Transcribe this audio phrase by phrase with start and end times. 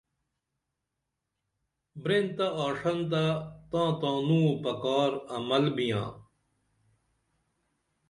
[2.01, 3.23] برین تہ آݜنہ
[3.69, 6.07] تاں تانوں پکار عمل بیاں